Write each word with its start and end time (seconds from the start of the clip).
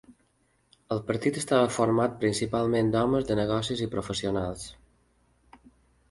El 0.93 1.01
partit 1.09 1.35
estava 1.41 1.67
format 1.75 2.15
principalment 2.23 2.89
d'homes 2.95 3.27
de 3.31 3.37
negocis 3.41 3.83
i 3.87 3.89
professionals. 3.91 4.65